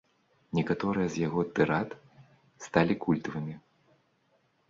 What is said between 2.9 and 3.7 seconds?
культавымі.